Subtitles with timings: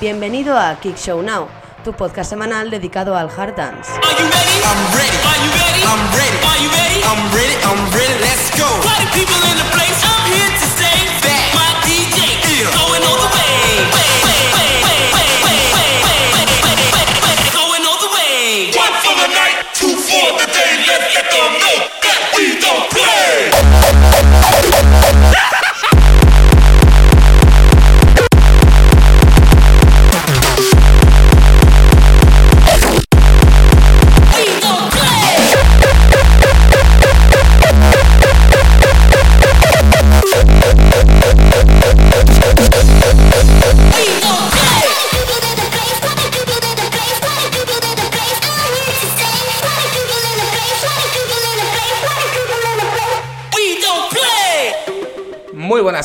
[0.00, 1.48] Bienvenido a Kick Show Now,
[1.82, 3.90] tu podcast semanal dedicado al hard dance.
[3.90, 4.54] Are you ready?
[4.62, 5.18] I'm ready.
[5.26, 5.68] Are you ready?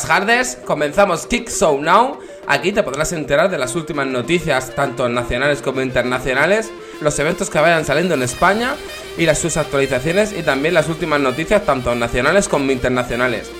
[0.04, 2.18] Buenas tardes, comenzamos Kick Show Now.
[2.46, 6.70] Aquí te podrás enterar de las últimas noticias, tanto nacionales como internacionales,
[7.00, 8.74] los eventos que vayan saliendo en España
[9.16, 13.50] y las sus actualizaciones y también las últimas noticias, tanto nacionales como internacionales.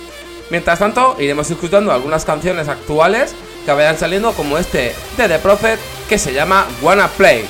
[0.51, 3.33] Mientras tanto, iremos escuchando algunas canciones actuales
[3.65, 7.43] que vayan saliendo, como este de The Prophet que se llama Wanna Play.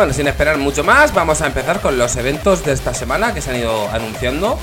[0.00, 3.42] Bueno, sin esperar mucho más, vamos a empezar con los eventos de esta semana que
[3.42, 4.58] se han ido anunciando.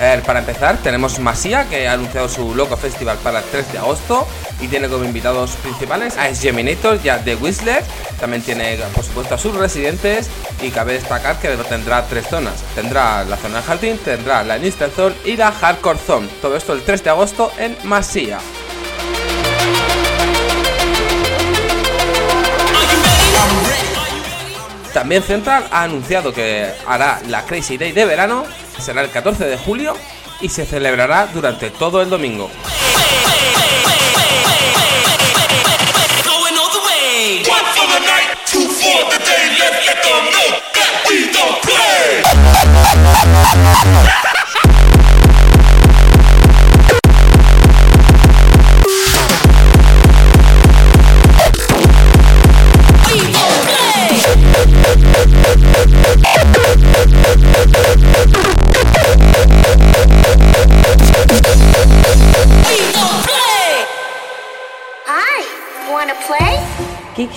[0.00, 3.78] Eh, para empezar, tenemos Masia, que ha anunciado su Loco Festival para el 3 de
[3.78, 4.26] agosto
[4.60, 7.84] y tiene como invitados principales a Geminator y a The Whistler.
[8.18, 10.28] También tiene, por supuesto, a sus residentes
[10.60, 12.64] y cabe destacar que tendrá tres zonas.
[12.74, 16.28] Tendrá la zona de jardín, tendrá la Insta Zone y la Hardcore Zone.
[16.42, 18.40] Todo esto el 3 de agosto en Masia.
[25.00, 28.44] También Central ha anunciado que hará la Crazy Day de verano,
[28.78, 29.96] será el 14 de julio
[30.42, 32.50] y se celebrará durante todo el domingo.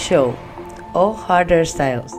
[0.04, 0.36] Show
[0.92, 2.14] o Harder Styles.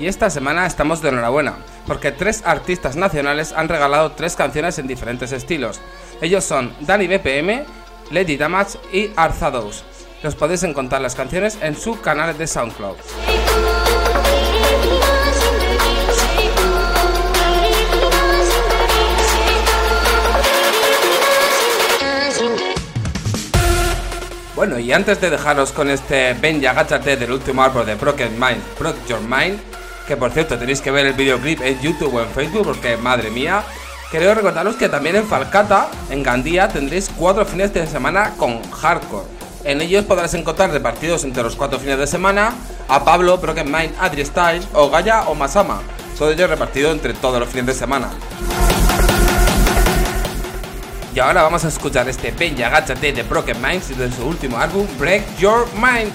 [0.00, 4.88] Y esta semana estamos de enhorabuena, porque tres artistas nacionales han regalado tres canciones en
[4.88, 5.80] diferentes estilos.
[6.20, 7.64] Ellos son Dani BPM,
[8.10, 9.84] Lady Damage y Arzados.
[10.24, 12.96] Los podéis encontrar las canciones en su canal de SoundCloud.
[24.58, 28.32] Bueno, y antes de dejaros con este Ven y agáchate del último árbol de Broken
[28.40, 29.56] Mind, Broke Your Mind,
[30.04, 33.30] que por cierto tenéis que ver el videoclip en YouTube o en Facebook porque madre
[33.30, 33.62] mía,
[34.10, 39.28] quería recordaros que también en Falcata, en Gandía, tendréis cuatro fines de semana con hardcore.
[39.62, 42.52] En ellos podrás encontrar repartidos entre los cuatro fines de semana
[42.88, 45.82] a Pablo, Broken Mind, Adri Styles o Gaia o Masama,
[46.18, 48.10] todo ello repartido entre todos los fines de semana.
[51.18, 54.86] Y ahora vamos a escuchar este y agáchate de Broken Minds de su último álbum
[55.00, 56.12] Break Your Mind.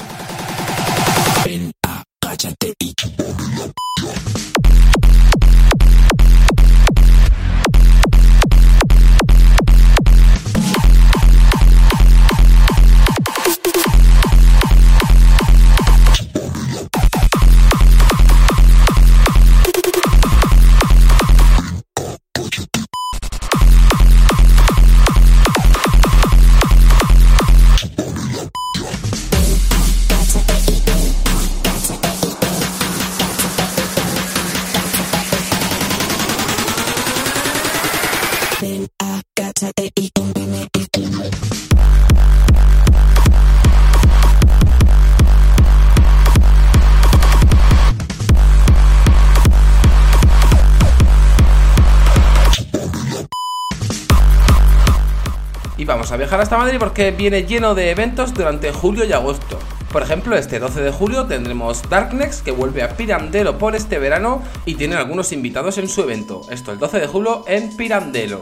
[55.76, 59.60] Y vamos a viajar hasta Madrid porque viene lleno de eventos durante julio y agosto.
[59.94, 64.42] Por ejemplo, este 12 de julio tendremos Darknex que vuelve a Pirandello por este verano
[64.66, 66.42] y tiene algunos invitados en su evento.
[66.50, 68.42] Esto el 12 de julio en Pirandello.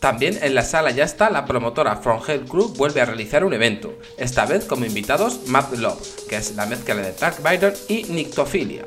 [0.00, 3.54] También en la sala ya está la promotora From Hell Club vuelve a realizar un
[3.54, 8.02] evento, esta vez como invitados Mad Love, que es la mezcla de Dark Vader y
[8.02, 8.84] Nictophilia.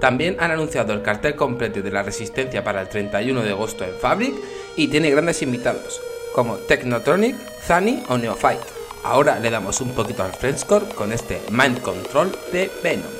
[0.00, 3.94] También han anunciado el cartel completo de la Resistencia para el 31 de agosto en
[3.94, 4.34] Fabric
[4.74, 6.00] y tiene grandes invitados,
[6.34, 8.64] como Technotronic, Zani o Neophyte.
[9.04, 13.12] Ahora le damos un poquito al Frenchcore con este Mind Control de Venom.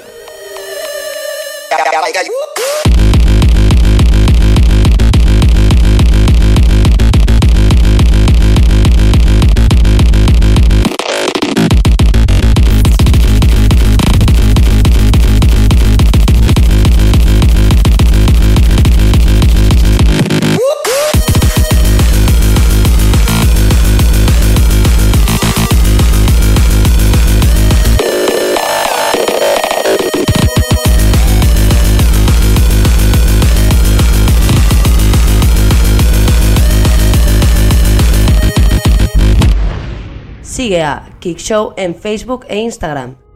[40.60, 43.29] Sigue a Kick Show en Facebook e Instagram.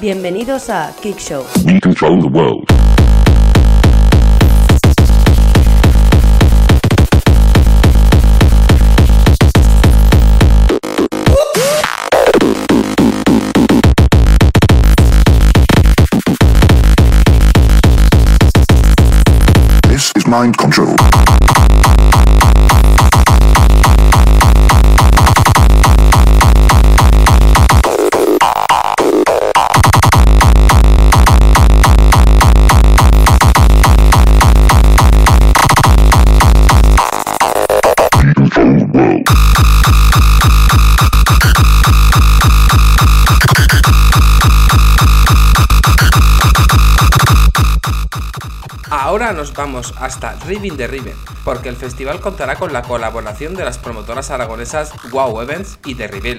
[0.00, 1.44] Bienvenidos a Kick Show.
[1.66, 2.66] We control the world.
[19.86, 20.96] This is mind control.
[49.20, 50.88] Ahora nos vamos hasta Ribbing de
[51.44, 56.08] porque el festival contará con la colaboración de las promotoras aragonesas Wow Events y The
[56.08, 56.38] Rebel.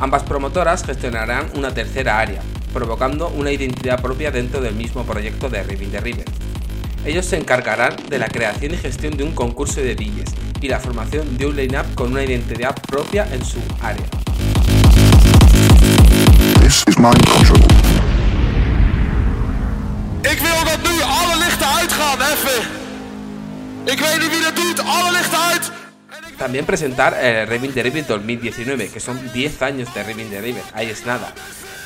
[0.00, 2.42] Ambas promotoras gestionarán una tercera área,
[2.72, 6.24] provocando una identidad propia dentro del mismo proyecto de de Riven.
[7.04, 10.80] Ellos se encargarán de la creación y gestión de un concurso de DJs y la
[10.80, 14.06] formación de un line-up con una identidad propia en su área.
[20.30, 21.66] Ik wil dat nu alle lichten.
[26.36, 30.62] También presentar el Ribbing the Ribbon 2019, que son 10 años de Ribbing the Ribbon,
[30.74, 31.32] ahí es nada.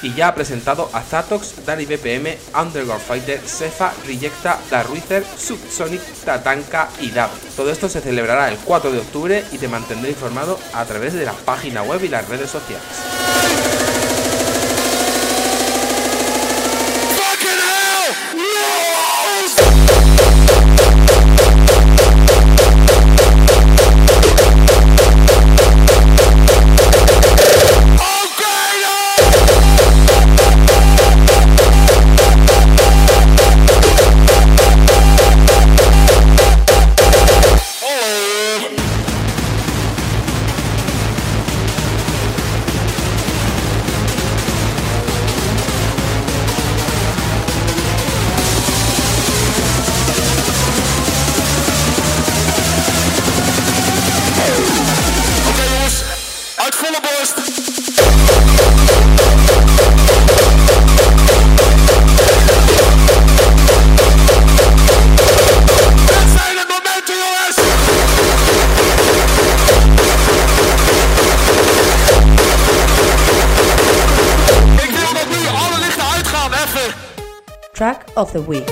[0.02, 6.88] Y ya ha presentado a Zatox, Dali BPM, Underground Fighter, Sefa, Rejecta, Darruizer, Subsonic, Tatanka
[7.00, 7.30] y Dab.
[7.56, 11.24] Todo esto se celebrará el 4 de octubre y te mantendré informado a través de
[11.24, 14.09] la página web y las redes sociales.
[78.20, 78.64] Of the Week.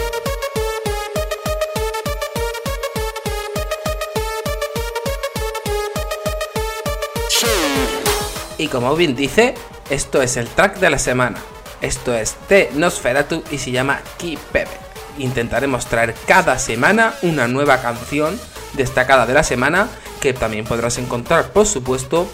[8.59, 9.55] Y como bien dice,
[9.89, 11.39] esto es el track de la semana.
[11.81, 14.77] Esto es de Nosferatu y se llama Keep Pepe.
[15.19, 18.39] Intentaremos traer cada semana una nueva canción
[18.75, 19.89] destacada de la semana
[20.21, 22.29] que también podrás encontrar, por supuesto,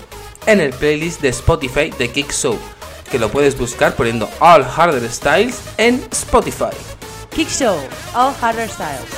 [0.47, 2.59] en el playlist de Spotify de Kick Show,
[3.11, 6.75] que lo puedes buscar poniendo All Harder Styles en Spotify.
[7.35, 7.75] Kick Show,
[8.15, 9.11] All Harder Styles.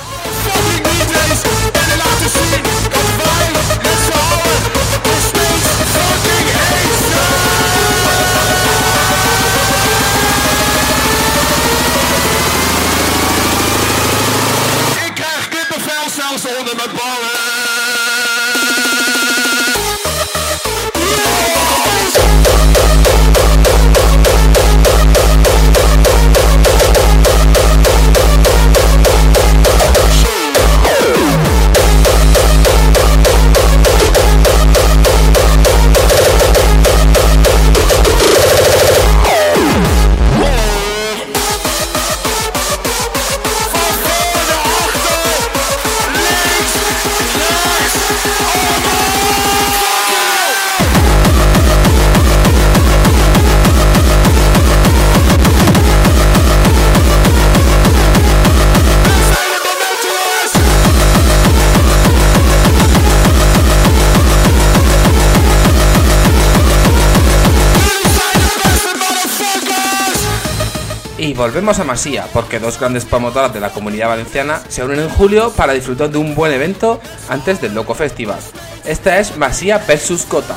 [71.27, 75.09] Y volvemos a Masía, porque dos grandes promotoras de la comunidad valenciana se unen en
[75.09, 78.39] julio para disfrutar de un buen evento antes del Loco Festival.
[78.85, 80.55] Esta es Masía vs Gotham,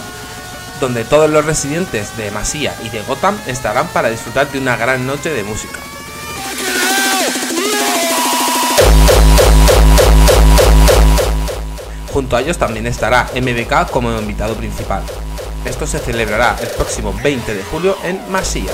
[0.80, 5.08] donde todos los residentes de Masía y de Gotham estarán para disfrutar de una gran
[5.08, 5.80] noche de música.
[12.12, 15.02] Junto a ellos también estará MBK como invitado principal.
[15.64, 18.70] Esto se celebrará el próximo 20 de julio en Masía.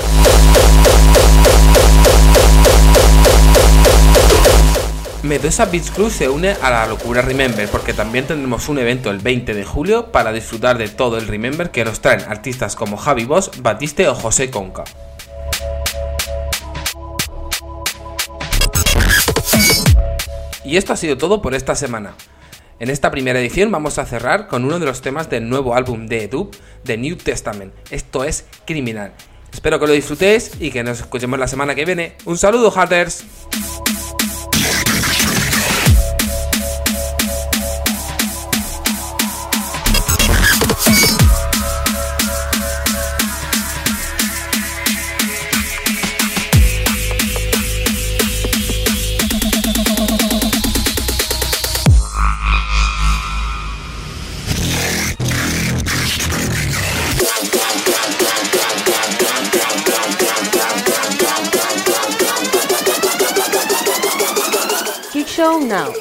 [5.27, 9.19] Medusa Beach Club se une a la locura Remember porque también tendremos un evento el
[9.19, 13.25] 20 de julio para disfrutar de todo el Remember que nos traen artistas como Javi
[13.25, 14.85] Boss, Batiste o José Conca.
[20.63, 22.13] Y esto ha sido todo por esta semana.
[22.79, 26.07] En esta primera edición vamos a cerrar con uno de los temas del nuevo álbum
[26.07, 26.51] de Edu,
[26.85, 27.73] The New Testament.
[27.91, 29.13] Esto es Criminal.
[29.51, 32.15] Espero que lo disfrutéis y que nos escuchemos la semana que viene.
[32.23, 33.25] Un saludo, Hatters.
[65.37, 65.93] Show Now.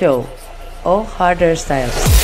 [0.00, 0.26] Show,
[0.82, 2.19] All Harder Styles.